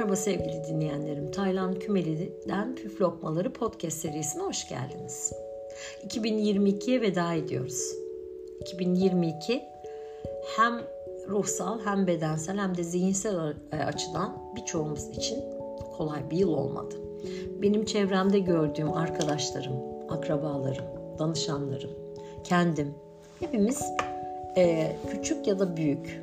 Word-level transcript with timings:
Merhaba 0.00 0.16
sevgili 0.16 0.64
dinleyenlerim. 0.68 1.30
Taylan 1.30 1.74
Kümeli'den 1.74 2.74
Püf 2.74 3.00
Lokmaları 3.00 3.52
podcast 3.52 3.98
serisine 3.98 4.42
hoş 4.42 4.68
geldiniz. 4.68 5.32
2022'ye 6.06 7.00
veda 7.00 7.34
ediyoruz. 7.34 7.94
2022 8.60 9.62
hem 10.56 10.80
ruhsal 11.28 11.80
hem 11.84 12.06
bedensel 12.06 12.58
hem 12.58 12.76
de 12.76 12.84
zihinsel 12.84 13.54
açıdan 13.72 14.52
birçoğumuz 14.56 15.08
için 15.08 15.38
kolay 15.96 16.30
bir 16.30 16.36
yıl 16.36 16.52
olmadı. 16.52 16.94
Benim 17.62 17.84
çevremde 17.84 18.38
gördüğüm 18.38 18.92
arkadaşlarım, 18.92 19.76
akrabalarım, 20.08 20.86
danışanlarım, 21.18 21.90
kendim 22.44 22.94
hepimiz 23.40 23.82
e, 24.56 24.96
küçük 25.10 25.46
ya 25.46 25.58
da 25.58 25.76
büyük, 25.76 26.22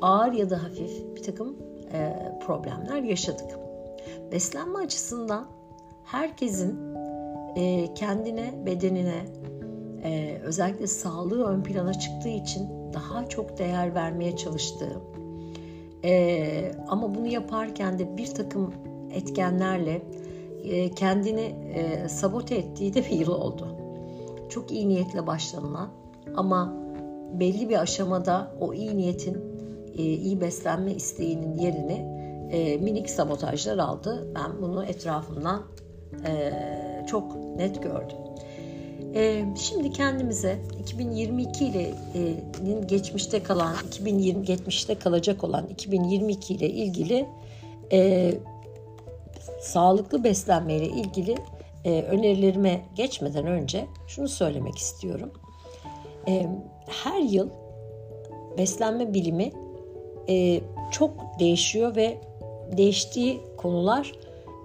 ağır 0.00 0.32
ya 0.32 0.50
da 0.50 0.62
hafif 0.62 1.16
bir 1.16 1.22
takım 1.22 1.65
e, 1.92 2.32
problemler 2.46 3.02
yaşadık. 3.02 3.58
Beslenme 4.32 4.78
açısından 4.78 5.46
herkesin 6.04 6.94
e, 7.56 7.94
kendine, 7.94 8.54
bedenine, 8.66 9.24
e, 10.04 10.38
özellikle 10.44 10.86
sağlığı 10.86 11.44
ön 11.44 11.62
plana 11.62 11.94
çıktığı 11.94 12.28
için 12.28 12.68
daha 12.92 13.28
çok 13.28 13.58
değer 13.58 13.94
vermeye 13.94 14.36
çalıştığı 14.36 15.02
e, 16.06 16.72
ama 16.88 17.14
bunu 17.14 17.26
yaparken 17.26 17.98
de 17.98 18.16
bir 18.16 18.26
takım 18.26 18.74
etkenlerle 19.12 20.02
e, 20.64 20.90
kendini 20.90 21.54
e, 21.74 22.08
sabote 22.08 22.54
ettiği 22.54 22.94
de 22.94 23.04
bir 23.04 23.10
yıl 23.10 23.32
oldu. 23.32 23.76
Çok 24.48 24.72
iyi 24.72 24.88
niyetle 24.88 25.26
başlanılan 25.26 25.88
ama 26.36 26.74
belli 27.32 27.68
bir 27.68 27.80
aşamada 27.80 28.52
o 28.60 28.74
iyi 28.74 28.96
niyetin, 28.96 29.38
iyi 30.02 30.40
beslenme 30.40 30.92
isteğinin 30.92 31.54
yerini 31.54 32.26
e, 32.52 32.76
minik 32.76 33.10
sabotajlar 33.10 33.78
aldı. 33.78 34.28
Ben 34.34 34.62
bunu 34.62 34.84
etrafımdan 34.84 35.62
e, 36.26 36.52
çok 37.06 37.36
net 37.56 37.82
gördüm. 37.82 38.16
E, 39.14 39.44
şimdi 39.56 39.92
kendimize 39.92 40.58
2022 40.80 41.64
ile'nin 41.66 42.86
geçmişte 42.86 43.42
kalan 43.42 43.74
2020 43.88 44.44
geçmişte 44.44 44.94
kalacak 44.94 45.44
olan 45.44 45.66
2022 45.66 46.54
ile 46.54 46.70
ilgili 46.70 47.28
e, 47.92 48.32
sağlıklı 49.60 50.24
beslenme 50.24 50.74
ile 50.76 50.86
ilgili 50.86 51.34
e, 51.84 52.02
önerilerime 52.02 52.80
geçmeden 52.94 53.46
önce 53.46 53.86
şunu 54.06 54.28
söylemek 54.28 54.78
istiyorum. 54.78 55.30
E, 56.28 56.46
her 56.86 57.20
yıl 57.20 57.48
beslenme 58.58 59.14
bilimi 59.14 59.52
e, 60.28 60.60
çok 60.90 61.10
değişiyor 61.38 61.96
ve 61.96 62.18
değiştiği 62.76 63.40
konular 63.56 64.12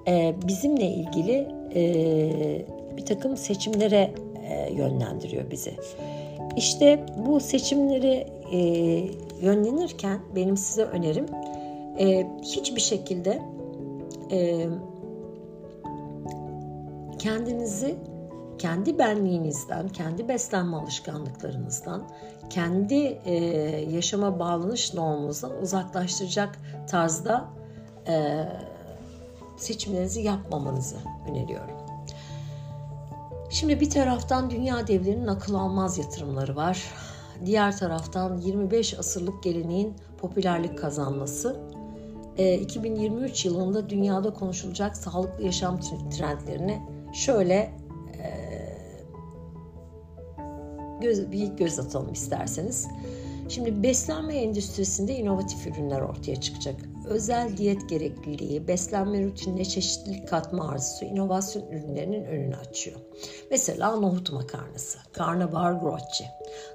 e, 0.08 0.36
bizimle 0.48 0.88
ilgili 0.88 1.48
e, 1.76 2.66
bir 2.98 3.06
takım 3.06 3.38
seçimlere 3.38 4.12
e, 4.50 4.74
yönlendiriyor 4.74 5.52
bizi. 5.52 5.74
İşte 6.56 7.06
bu 7.26 7.40
seçimleri 7.40 8.28
e, 8.52 8.60
yönlenirken 9.42 10.20
benim 10.36 10.58
size 10.58 10.84
önerim 10.84 11.26
e, 12.00 12.28
hiçbir 12.42 12.82
şekilde 12.82 13.42
e, 14.32 14.68
kendinizi 17.20 17.96
kendi 18.62 19.00
benliğinizden, 19.00 19.90
kendi 19.90 20.28
beslenme 20.28 20.78
alışkanlıklarınızdan, 20.78 22.04
kendi 22.50 23.20
e, 23.26 23.36
yaşama 23.90 24.40
bağlanış 24.40 24.94
normunuzdan 24.94 25.62
uzaklaştıracak 25.62 26.60
tarzda 26.90 27.50
e, 28.08 28.46
seçimlerinizi 29.58 30.22
yapmamanızı 30.22 30.96
öneriyorum. 31.30 31.76
Şimdi 33.50 33.80
bir 33.80 33.90
taraftan 33.90 34.50
dünya 34.50 34.88
devlerinin 34.88 35.28
akıl 35.28 35.54
almaz 35.54 35.98
yatırımları 35.98 36.56
var. 36.56 36.84
Diğer 37.46 37.78
taraftan 37.78 38.38
25 38.38 39.00
asırlık 39.00 39.44
geleneğin 39.44 39.96
popülerlik 40.18 40.78
kazanması. 40.78 41.62
2023 42.62 43.46
yılında 43.46 43.90
dünyada 43.90 44.34
konuşulacak 44.34 44.98
sağlıklı 44.98 45.44
yaşam 45.44 45.80
trendlerini 46.12 46.82
şöyle 47.14 47.81
göz, 51.02 51.32
bir 51.32 51.48
göz 51.48 51.80
atalım 51.80 52.14
isterseniz. 52.14 52.88
Şimdi 53.50 53.84
beslenme 53.84 54.36
endüstrisinde 54.36 55.16
inovatif 55.16 55.68
ürünler 55.68 56.02
ortaya 56.02 56.42
çıkacak. 56.42 56.76
Özel 57.08 57.58
diyet 57.58 57.90
gerekliliği, 57.90 58.68
beslenme 58.68 59.24
rutinine 59.24 59.66
çeşitlilik 59.66 60.28
katma 60.28 60.70
arzusu 60.70 61.06
inovasyon 61.06 61.68
ürünlerinin 61.72 62.26
önünü 62.26 62.56
açıyor. 62.56 62.98
Mesela 63.52 63.96
nohut 63.96 64.32
makarnası, 64.32 64.98
karnabahar 65.12 65.74
grocci, 65.74 66.26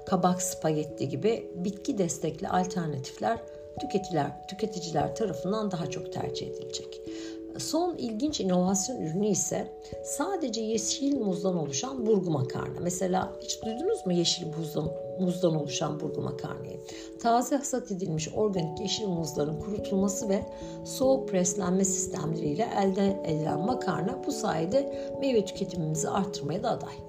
kabak 0.05 0.41
spagetti 0.41 1.09
gibi 1.09 1.51
bitki 1.55 1.97
destekli 1.97 2.47
alternatifler 2.49 3.39
tüketiciler, 3.79 4.47
tüketiciler 4.47 5.15
tarafından 5.15 5.71
daha 5.71 5.89
çok 5.89 6.13
tercih 6.13 6.47
edilecek. 6.47 7.01
Son 7.59 7.95
ilginç 7.97 8.39
inovasyon 8.39 9.01
ürünü 9.01 9.27
ise 9.27 9.67
sadece 10.03 10.61
yeşil 10.61 11.19
muzdan 11.19 11.57
oluşan 11.57 12.05
burgu 12.05 12.31
makarna. 12.31 12.79
Mesela 12.81 13.33
hiç 13.41 13.63
duydunuz 13.65 14.05
mu 14.05 14.13
yeşil 14.13 14.47
muzdan, 14.57 14.91
muzdan 15.19 15.55
oluşan 15.55 15.99
burgu 15.99 16.21
makarnayı? 16.21 16.79
Taze 17.21 17.55
hasat 17.55 17.91
edilmiş 17.91 18.29
organik 18.35 18.79
yeşil 18.79 19.07
muzların 19.07 19.59
kurutulması 19.59 20.29
ve 20.29 20.45
soğuk 20.85 21.29
preslenme 21.29 21.85
sistemleriyle 21.85 22.67
elde 22.83 23.21
edilen 23.25 23.59
makarna 23.59 24.23
bu 24.27 24.31
sayede 24.31 25.11
meyve 25.19 25.45
tüketimimizi 25.45 26.09
arttırmaya 26.09 26.63
da 26.63 26.69
aday. 26.69 27.06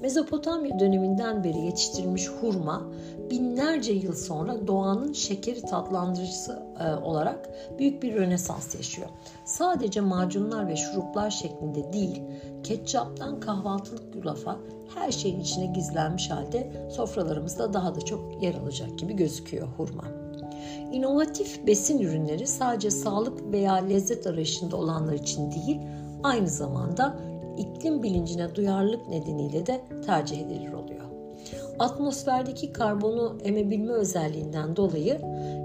Mezopotamya 0.00 0.78
döneminden 0.78 1.44
beri 1.44 1.58
yetiştirilmiş 1.58 2.28
hurma 2.28 2.82
binlerce 3.30 3.92
yıl 3.92 4.14
sonra 4.14 4.66
doğanın 4.66 5.12
şekeri 5.12 5.62
tatlandırıcısı 5.62 6.62
e, 6.80 7.04
olarak 7.04 7.48
büyük 7.78 8.02
bir 8.02 8.14
rönesans 8.14 8.74
yaşıyor. 8.74 9.08
Sadece 9.44 10.00
macunlar 10.00 10.68
ve 10.68 10.76
şuruplar 10.76 11.30
şeklinde 11.30 11.92
değil, 11.92 12.22
ketçaptan 12.62 13.40
kahvaltılık 13.40 14.14
yulafa 14.14 14.56
her 14.94 15.12
şeyin 15.12 15.40
içine 15.40 15.66
gizlenmiş 15.66 16.30
halde 16.30 16.88
sofralarımızda 16.90 17.72
daha 17.72 17.94
da 17.94 18.00
çok 18.00 18.42
yer 18.42 18.54
alacak 18.54 18.98
gibi 18.98 19.16
gözüküyor 19.16 19.68
hurma. 19.76 20.04
İnovatif 20.92 21.66
besin 21.66 21.98
ürünleri 21.98 22.46
sadece 22.46 22.90
sağlık 22.90 23.52
veya 23.52 23.74
lezzet 23.74 24.26
arayışında 24.26 24.76
olanlar 24.76 25.12
için 25.12 25.50
değil, 25.50 25.80
aynı 26.22 26.48
zamanda 26.48 27.16
iklim 27.58 28.02
bilincine 28.02 28.54
duyarlılık 28.54 29.08
nedeniyle 29.08 29.66
de 29.66 29.84
tercih 30.06 30.40
edilir 30.40 30.72
oluyor. 30.72 31.06
Atmosferdeki 31.78 32.72
karbonu 32.72 33.38
emebilme 33.44 33.92
özelliğinden 33.92 34.76
dolayı 34.76 35.20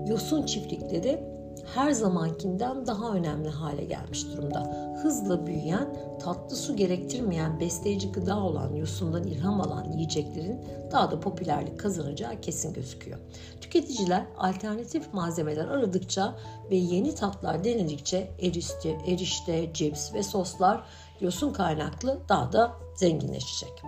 yosun 0.08 0.46
çiftlikleri 0.46 1.32
her 1.76 1.92
zamankinden 1.92 2.88
daha 2.88 3.14
önemli 3.14 3.50
hale 3.50 3.86
gelmiş 3.86 4.26
durumda. 4.28 4.92
Hızla 5.02 5.48
büyüyen, 5.48 5.96
tatlı 6.20 6.56
su 6.56 6.76
gerektirmeyen 6.76 7.60
besleyici 7.60 8.12
gıda 8.12 8.40
olan 8.40 8.76
yosundan 8.76 9.24
ilham 9.24 9.62
alan 9.62 9.92
yiyeceklerin 9.92 10.62
daha 10.92 11.12
da 11.12 11.20
popülerlik 11.20 11.80
kazanacağı 11.80 12.42
kesin 12.42 12.74
gözüküyor. 12.74 13.20
Tüketiciler 13.62 14.26
alternatif 14.38 15.14
malzemeler 15.14 15.68
aradıkça 15.68 16.36
ve 16.72 16.76
yeni 16.76 17.16
tatlar 17.16 17.64
denedikçe 17.64 18.32
erişte, 18.42 18.98
erişte, 19.08 19.74
cips 19.74 20.14
ve 20.14 20.24
soslar 20.24 20.84
yosun 21.22 21.54
kaynaklı 21.54 22.20
daha 22.30 22.54
da 22.54 22.72
zenginleşecek. 22.96 23.84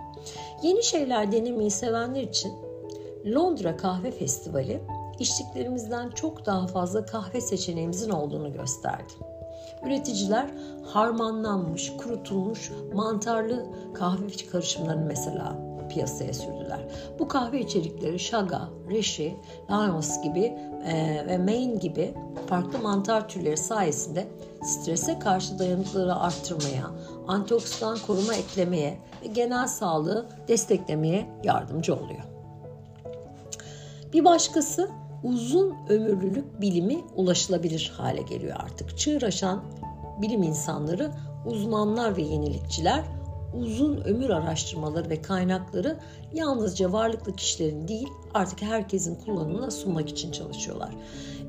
Yeni 0.62 0.84
şeyler 0.84 1.32
denemeyi 1.32 1.70
sevenler 1.70 2.22
için 2.22 2.52
Londra 3.34 3.76
Kahve 3.76 4.10
Festivali 4.10 4.80
içtiklerimizden 5.18 6.10
çok 6.10 6.46
daha 6.46 6.66
fazla 6.66 7.06
kahve 7.06 7.40
seçeneğimizin 7.40 8.10
olduğunu 8.10 8.52
gösterdi. 8.52 9.12
Üreticiler 9.86 10.50
harmanlanmış, 10.86 11.92
kurutulmuş, 11.96 12.72
mantarlı 12.94 13.66
kahve 13.94 14.26
karışımlarını 14.52 15.04
mesela 15.04 15.74
piyasaya 15.88 16.34
sürdüler. 16.34 16.80
Bu 17.18 17.28
kahve 17.28 17.60
içerikleri 17.60 18.18
Shaga, 18.18 18.68
Rishi, 18.90 19.36
Laos 19.70 20.22
gibi 20.22 20.44
e, 20.86 21.24
ve 21.26 21.38
Maine 21.38 21.74
gibi 21.74 22.14
farklı 22.46 22.78
mantar 22.78 23.28
türleri 23.28 23.56
sayesinde 23.56 24.26
strese 24.62 25.18
karşı 25.18 25.58
dayanıklılığı 25.58 26.20
arttırmaya, 26.20 26.90
antioksidan 27.28 27.98
koruma 28.06 28.34
eklemeye 28.34 28.98
ve 29.22 29.26
genel 29.26 29.66
sağlığı 29.66 30.26
desteklemeye 30.48 31.26
yardımcı 31.44 31.94
oluyor. 31.94 32.22
Bir 34.12 34.24
başkası 34.24 34.90
uzun 35.22 35.74
ömürlülük 35.88 36.60
bilimi 36.60 37.00
ulaşılabilir 37.14 37.92
hale 37.96 38.22
geliyor 38.22 38.56
artık. 38.58 38.98
Çığır 38.98 39.42
bilim 40.22 40.42
insanları, 40.42 41.10
uzmanlar 41.46 42.16
ve 42.16 42.22
yenilikçiler 42.22 43.04
uzun 43.54 43.96
ömür 43.96 44.30
araştırmaları 44.30 45.10
ve 45.10 45.22
kaynakları 45.22 45.98
yalnızca 46.32 46.92
varlıklı 46.92 47.36
kişilerin 47.36 47.88
değil 47.88 48.08
artık 48.34 48.62
herkesin 48.62 49.14
kullanımına 49.14 49.70
sunmak 49.70 50.08
için 50.08 50.32
çalışıyorlar. 50.32 50.90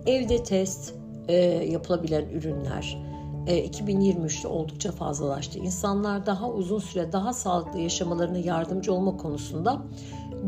Evde 0.05 0.43
test, 0.43 0.93
e, 1.27 1.35
yapılabilen 1.45 2.25
ürünler 2.29 2.97
2023'te 3.47 4.47
oldukça 4.47 4.91
fazlalaştı. 4.91 5.59
İnsanlar 5.59 6.25
daha 6.25 6.51
uzun 6.51 6.79
süre 6.79 7.11
daha 7.11 7.33
sağlıklı 7.33 7.79
yaşamalarına 7.79 8.37
yardımcı 8.37 8.93
olma 8.93 9.17
konusunda 9.17 9.81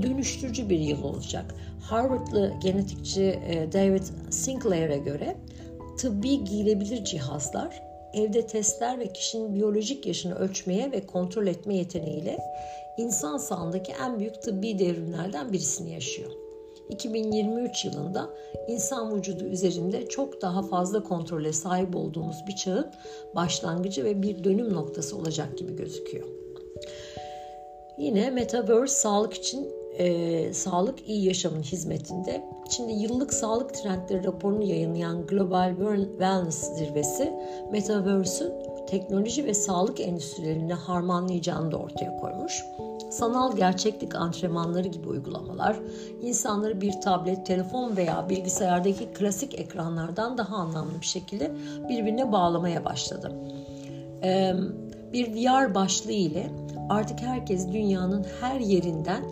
dönüştürücü 0.02 0.70
bir 0.70 0.80
yıl 0.80 1.04
olacak. 1.04 1.56
Harvardlı 1.82 2.54
genetikçi 2.64 3.24
e, 3.24 3.72
David 3.74 4.04
Sinclair'e 4.30 4.98
göre 4.98 5.38
tıbbi 5.98 6.44
giyilebilir 6.44 7.04
cihazlar 7.04 7.82
evde 8.14 8.48
testler 8.48 9.00
ve 9.00 9.14
kişinin 9.14 9.56
biyolojik 9.56 10.06
yaşını 10.06 10.36
ölçmeye 10.36 10.92
ve 10.92 11.06
kontrol 11.06 11.48
etme 11.48 11.76
yeteneğiyle 11.76 12.38
insan 12.98 13.38
sağlığındaki 13.38 13.94
en 14.06 14.20
büyük 14.20 14.42
tıbbi 14.42 14.80
devrimlerden 14.80 15.54
birisini 15.54 15.94
yaşıyor. 15.94 16.47
2023 16.90 17.86
yılında 17.86 18.30
insan 18.68 19.18
vücudu 19.18 19.44
üzerinde 19.44 20.08
çok 20.10 20.42
daha 20.42 20.64
fazla 20.64 21.04
kontrole 21.04 21.54
sahip 21.54 21.96
olduğumuz 21.96 22.38
bir 22.48 22.56
çağın 22.56 22.92
başlangıcı 23.36 24.04
ve 24.04 24.22
bir 24.22 24.44
dönüm 24.44 24.74
noktası 24.74 25.18
olacak 25.18 25.58
gibi 25.58 25.76
gözüküyor. 25.76 26.28
Yine 27.98 28.30
Metaverse 28.30 28.94
sağlık 28.96 29.34
için 29.34 29.72
e, 29.98 30.54
sağlık 30.54 31.10
iyi 31.10 31.26
yaşamın 31.26 31.62
hizmetinde. 31.62 32.44
Şimdi 32.70 32.94
yıllık 32.94 33.34
sağlık 33.34 33.74
trendleri 33.74 34.24
raporunu 34.24 34.64
yayınlayan 34.64 35.28
Global 35.28 35.76
Wellness 36.10 36.78
Zirvesi 36.78 37.34
Metaverse'ün 37.72 38.67
teknoloji 38.88 39.46
ve 39.46 39.54
sağlık 39.54 40.00
endüstrilerini 40.00 40.74
harmanlayacağını 40.74 41.72
da 41.72 41.78
ortaya 41.78 42.18
koymuş. 42.18 42.66
Sanal 43.10 43.56
gerçeklik 43.56 44.16
antrenmanları 44.16 44.88
gibi 44.88 45.08
uygulamalar 45.08 45.80
insanları 46.22 46.82
bir 46.82 47.02
tablet, 47.02 47.46
telefon 47.46 47.98
veya 47.98 48.30
bilgisayardaki 48.30 49.06
klasik 49.14 49.60
ekranlardan 49.60 50.38
daha 50.38 50.56
anlamlı 50.56 51.02
bir 51.02 51.06
şekilde 51.06 51.52
birbirine 51.90 52.32
bağlamaya 52.32 52.86
başladı. 52.86 53.32
Bir 55.14 55.36
VR 55.36 55.76
başlığı 55.76 56.12
ile 56.12 56.50
artık 56.90 57.20
herkes 57.20 57.72
dünyanın 57.72 58.26
her 58.42 58.60
yerinden 58.60 59.24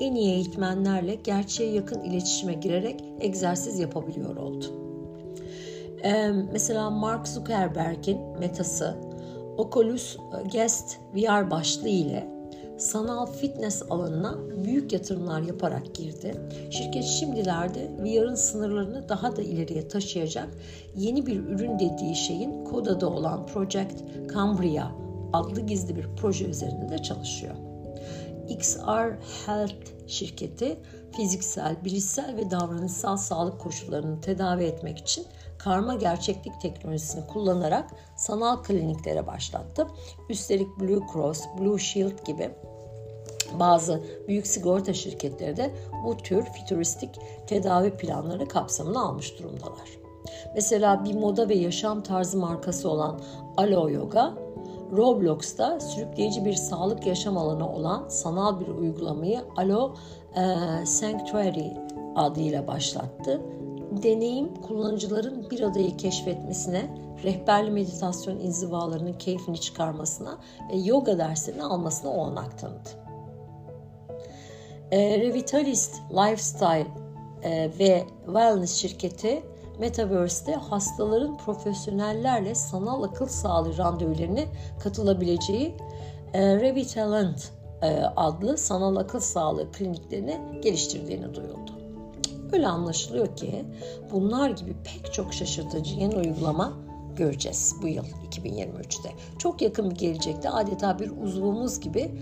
en 0.00 0.14
iyi 0.14 0.34
eğitmenlerle 0.34 1.14
gerçeğe 1.14 1.72
yakın 1.72 2.00
iletişime 2.00 2.54
girerek 2.54 3.04
egzersiz 3.20 3.78
yapabiliyor 3.78 4.36
oldu. 4.36 4.83
Ee, 6.04 6.30
mesela 6.52 6.90
Mark 6.90 7.28
Zuckerberg'in 7.28 8.38
metası 8.38 8.96
Oculus 9.56 10.16
Guest 10.52 10.96
VR 11.14 11.50
başlığı 11.50 11.88
ile 11.88 12.28
sanal 12.78 13.26
fitness 13.26 13.82
alanına 13.90 14.38
büyük 14.64 14.92
yatırımlar 14.92 15.40
yaparak 15.40 15.94
girdi. 15.94 16.34
Şirket 16.70 17.04
şimdilerde 17.04 17.90
VR'ın 17.98 18.34
sınırlarını 18.34 19.08
daha 19.08 19.36
da 19.36 19.42
ileriye 19.42 19.88
taşıyacak 19.88 20.48
yeni 20.96 21.26
bir 21.26 21.36
ürün 21.36 21.78
dediği 21.78 22.16
şeyin 22.16 22.64
kodada 22.64 23.10
olan 23.10 23.46
Project 23.46 24.02
Cambria 24.34 24.90
adlı 25.32 25.60
gizli 25.60 25.96
bir 25.96 26.06
proje 26.16 26.44
üzerinde 26.44 26.88
de 26.88 26.98
çalışıyor. 26.98 27.54
XR 28.48 29.18
Health 29.46 30.06
şirketi 30.06 30.76
fiziksel, 31.16 31.76
bilişsel 31.84 32.36
ve 32.36 32.50
davranışsal 32.50 33.16
sağlık 33.16 33.60
koşullarını 33.60 34.20
tedavi 34.20 34.64
etmek 34.64 34.98
için 34.98 35.26
karma 35.64 35.94
gerçeklik 35.94 36.60
teknolojisini 36.60 37.26
kullanarak 37.26 37.90
sanal 38.16 38.62
kliniklere 38.62 39.26
başlattı. 39.26 39.86
Üstelik 40.28 40.80
Blue 40.80 41.00
Cross, 41.12 41.42
Blue 41.58 41.78
Shield 41.78 42.26
gibi 42.26 42.50
bazı 43.60 44.02
büyük 44.28 44.46
sigorta 44.46 44.92
şirketleri 44.92 45.56
de 45.56 45.74
bu 46.04 46.16
tür 46.16 46.44
fütüristik 46.44 47.10
tedavi 47.46 47.90
planları 47.90 48.48
kapsamına 48.48 49.02
almış 49.02 49.38
durumdalar. 49.38 49.88
Mesela 50.54 51.04
bir 51.04 51.14
moda 51.14 51.48
ve 51.48 51.54
yaşam 51.54 52.02
tarzı 52.02 52.38
markası 52.38 52.90
olan 52.90 53.20
Alo 53.56 53.90
Yoga 53.90 54.34
Roblox'ta 54.92 55.80
sürükleyici 55.80 56.44
bir 56.44 56.54
sağlık 56.54 57.06
yaşam 57.06 57.36
alanı 57.36 57.72
olan 57.72 58.08
sanal 58.08 58.60
bir 58.60 58.68
uygulamayı 58.68 59.40
Alo 59.56 59.94
Sanctuary 60.84 61.72
adıyla 62.16 62.66
başlattı. 62.66 63.40
Deneyim 64.02 64.54
kullanıcıların 64.54 65.50
bir 65.50 65.60
adayı 65.60 65.96
keşfetmesine, 65.96 66.90
rehberli 67.24 67.70
meditasyon 67.70 68.40
inzivalarının 68.40 69.12
keyfini 69.12 69.60
çıkarmasına 69.60 70.38
ve 70.72 70.76
yoga 70.76 71.18
derslerini 71.18 71.62
almasına 71.62 72.10
olanak 72.10 72.58
tanıdı. 72.58 72.88
E, 74.90 75.18
Revitalist 75.20 75.94
Lifestyle 76.10 76.86
e, 77.42 77.70
ve 77.78 78.04
Wellness 78.26 78.74
şirketi 78.74 79.42
Metaverse'de 79.78 80.54
hastaların 80.54 81.36
profesyonellerle 81.36 82.54
sanal 82.54 83.02
akıl 83.02 83.26
sağlığı 83.26 83.78
randevularına 83.78 84.40
katılabileceği 84.80 85.76
e, 86.34 86.56
Revitalent 86.56 87.52
e, 87.82 88.02
adlı 88.16 88.58
sanal 88.58 88.96
akıl 88.96 89.20
sağlığı 89.20 89.72
kliniklerini 89.72 90.60
geliştirdiğini 90.62 91.34
duyuldu. 91.34 91.73
Öyle 92.54 92.68
anlaşılıyor 92.68 93.36
ki 93.36 93.64
bunlar 94.12 94.50
gibi 94.50 94.76
pek 94.84 95.12
çok 95.12 95.34
şaşırtıcı 95.34 95.94
yeni 95.94 96.16
uygulama 96.16 96.72
göreceğiz 97.16 97.74
bu 97.82 97.88
yıl 97.88 98.04
2023'te. 98.30 99.10
Çok 99.38 99.62
yakın 99.62 99.90
bir 99.90 99.96
gelecekte 99.96 100.50
adeta 100.50 100.98
bir 100.98 101.10
uzvumuz 101.22 101.80
gibi 101.80 102.14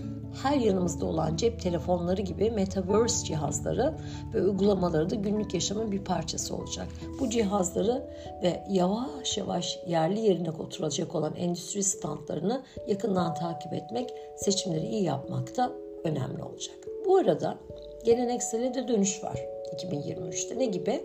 her 0.43 0.57
yanımızda 0.57 1.05
olan 1.05 1.35
cep 1.35 1.61
telefonları 1.61 2.21
gibi 2.21 2.51
metaverse 2.51 3.25
cihazları 3.25 3.97
ve 4.33 4.41
uygulamaları 4.41 5.09
da 5.09 5.15
günlük 5.15 5.53
yaşamın 5.53 5.91
bir 5.91 6.03
parçası 6.03 6.55
olacak. 6.55 6.87
Bu 7.19 7.29
cihazları 7.29 8.09
ve 8.43 8.63
yavaş 8.69 9.37
yavaş 9.37 9.79
yerli 9.87 10.19
yerine 10.19 10.51
oturacak 10.51 11.15
olan 11.15 11.35
endüstri 11.35 11.83
standlarını 11.83 12.63
yakından 12.87 13.33
takip 13.33 13.73
etmek, 13.73 14.13
seçimleri 14.35 14.85
iyi 14.85 15.03
yapmakta 15.03 15.71
önemli 16.03 16.43
olacak. 16.43 16.75
Bu 17.05 17.17
arada 17.17 17.57
geleneksele 18.05 18.73
de 18.73 18.87
dönüş 18.87 19.23
var. 19.23 19.52
2023'te. 19.73 20.59
Ne 20.59 20.65
gibi? 20.65 21.03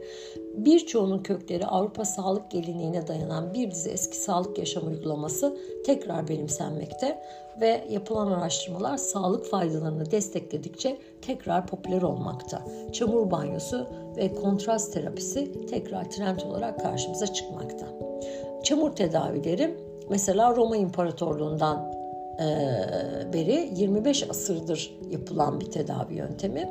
Birçoğunun 0.54 1.18
kökleri 1.18 1.66
Avrupa 1.66 2.04
sağlık 2.04 2.50
geleneğine 2.50 3.06
dayanan 3.06 3.54
bir 3.54 3.70
dizi 3.70 3.90
eski 3.90 4.16
sağlık 4.16 4.58
yaşam 4.58 4.86
uygulaması 4.86 5.56
tekrar 5.86 6.28
benimsenmekte 6.28 7.18
ve 7.60 7.84
yapılan 7.90 8.30
araştırmalar 8.30 8.96
sağlık 8.96 9.46
faydalarını 9.46 10.10
destekledikçe 10.10 10.98
tekrar 11.22 11.66
popüler 11.66 12.02
olmakta. 12.02 12.62
Çamur 12.92 13.30
banyosu 13.30 13.86
ve 14.16 14.34
kontrast 14.34 14.92
terapisi 14.92 15.66
tekrar 15.66 16.10
trend 16.10 16.40
olarak 16.40 16.80
karşımıza 16.80 17.26
çıkmakta. 17.26 17.86
Çamur 18.62 18.90
tedavileri 18.90 19.74
mesela 20.10 20.56
Roma 20.56 20.76
İmparatorluğundan 20.76 21.98
beri 23.32 23.70
25 23.76 24.30
asırdır 24.30 24.98
yapılan 25.10 25.60
bir 25.60 25.70
tedavi 25.70 26.14
yöntemi 26.14 26.68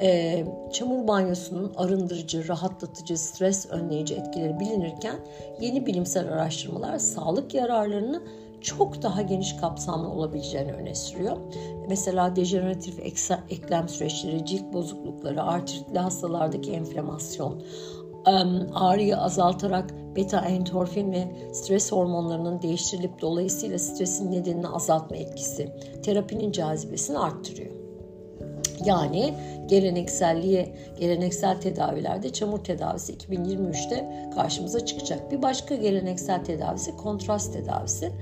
e, 0.00 0.44
çamur 0.72 1.08
banyosunun 1.08 1.72
arındırıcı, 1.76 2.48
rahatlatıcı, 2.48 3.18
stres 3.18 3.70
önleyici 3.70 4.14
etkileri 4.14 4.60
bilinirken 4.60 5.16
yeni 5.60 5.86
bilimsel 5.86 6.32
araştırmalar 6.32 6.98
sağlık 6.98 7.54
yararlarını 7.54 8.22
çok 8.60 9.02
daha 9.02 9.22
geniş 9.22 9.56
kapsamlı 9.56 10.08
olabileceğini 10.08 10.72
öne 10.72 10.94
sürüyor. 10.94 11.36
Mesela 11.88 12.36
dejeneratif 12.36 12.98
eklem 13.50 13.88
süreçleri, 13.88 14.46
cilt 14.46 14.72
bozuklukları, 14.72 15.42
artritli 15.42 15.98
hastalardaki 15.98 16.72
enflamasyon, 16.72 17.62
ağrıyı 18.74 19.16
azaltarak 19.16 19.94
beta 20.16 20.40
endorfin 20.40 21.12
ve 21.12 21.24
stres 21.52 21.92
hormonlarının 21.92 22.62
değiştirilip 22.62 23.20
dolayısıyla 23.20 23.78
stresin 23.78 24.32
nedenini 24.32 24.68
azaltma 24.68 25.16
etkisi 25.16 25.72
terapinin 26.02 26.52
cazibesini 26.52 27.18
arttırıyor. 27.18 27.85
Yani 28.84 29.34
gelenekselliğe, 29.66 30.76
geleneksel 31.00 31.60
tedavilerde 31.60 32.32
çamur 32.32 32.58
tedavisi 32.58 33.16
2023'te 33.16 34.30
karşımıza 34.34 34.86
çıkacak. 34.86 35.32
Bir 35.32 35.42
başka 35.42 35.74
geleneksel 35.74 36.44
tedavisi 36.44 36.96
kontrast 36.96 37.52
tedavisi. 37.52 38.12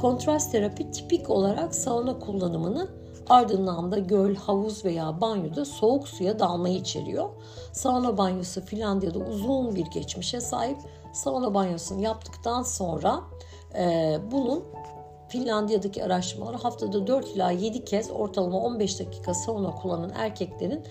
Kontrast 0.00 0.52
terapi 0.52 0.90
tipik 0.90 1.30
olarak 1.30 1.74
sauna 1.74 2.18
kullanımını 2.18 2.88
ardından 3.28 3.92
da 3.92 3.98
göl, 3.98 4.34
havuz 4.34 4.84
veya 4.84 5.20
banyoda 5.20 5.64
soğuk 5.64 6.08
suya 6.08 6.38
dalmayı 6.38 6.76
içeriyor. 6.76 7.28
Sauna 7.72 8.18
banyosu 8.18 8.60
Finlandiya'da 8.60 9.18
uzun 9.18 9.74
bir 9.74 9.86
geçmişe 9.86 10.40
sahip. 10.40 10.78
Sauna 11.12 11.54
banyosunu 11.54 12.00
yaptıktan 12.00 12.62
sonra 12.62 13.20
e, 13.78 14.16
bunun 14.32 14.64
Finlandiya'daki 15.28 16.04
araştırmalar 16.04 16.56
haftada 16.56 17.06
4 17.06 17.28
ila 17.28 17.50
7 17.50 17.84
kez 17.84 18.10
ortalama 18.10 18.58
15 18.58 19.00
dakika 19.00 19.34
sauna 19.34 19.74
kullanan 19.74 20.12
erkeklerin 20.14 20.82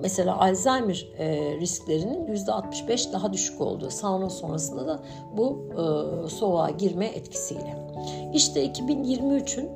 mesela 0.00 0.40
Alzheimer 0.40 1.06
e, 1.18 1.56
risklerinin 1.60 2.26
%65 2.26 3.12
daha 3.12 3.32
düşük 3.32 3.60
olduğu 3.60 3.90
sauna 3.90 4.30
sonrasında 4.30 4.86
da 4.86 5.02
bu 5.36 5.68
e, 5.72 6.28
soğuğa 6.28 6.70
girme 6.70 7.06
etkisiyle. 7.06 7.86
İşte 8.34 8.66
2023'ün 8.66 9.70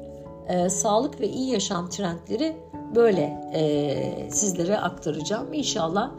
e, 0.49 0.68
sağlık 0.68 1.20
ve 1.20 1.28
iyi 1.28 1.52
yaşam 1.52 1.90
trendleri 1.90 2.56
böyle 2.94 3.50
e, 3.54 4.30
sizlere 4.30 4.78
aktaracağım. 4.78 5.52
İnşallah 5.52 6.11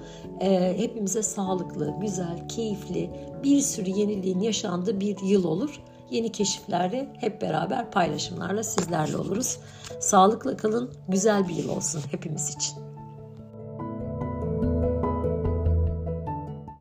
e, 0.42 0.78
hepimize 0.78 1.24
sağlıklı, 1.24 1.94
güzel, 2.01 2.48
keyifli, 2.48 3.10
bir 3.44 3.60
sürü 3.60 3.90
yeniliğin 3.90 4.40
yaşandığı 4.40 5.00
bir 5.00 5.18
yıl 5.24 5.44
olur. 5.44 5.82
Yeni 6.12 6.32
keşiflerle 6.32 7.13
hep 7.20 7.41
beraber 7.41 7.91
paylaşımlarla 7.91 8.63
sizlerle 8.63 9.18
oluruz. 9.18 9.58
Sağlıkla 10.00 10.58
kalın, 10.58 10.94
güzel 11.08 11.48
bir 11.48 11.53
yıl 11.53 11.70
olsun 11.70 12.01
hepimiz 12.12 12.56
için. 12.56 12.91